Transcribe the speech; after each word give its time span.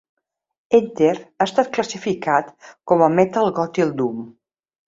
"Enter" 0.77 1.11
ha 1.19 1.45
estat 1.47 1.69
classificat 1.77 2.51
com 2.93 3.07
a 3.09 3.13
metal 3.21 3.55
gòtic/doom. 3.63 4.27